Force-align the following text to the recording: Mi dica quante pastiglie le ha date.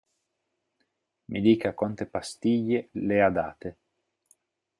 Mi 1.27 1.39
dica 1.41 1.75
quante 1.75 2.07
pastiglie 2.07 2.89
le 2.93 3.21
ha 3.21 3.29
date. 3.29 3.77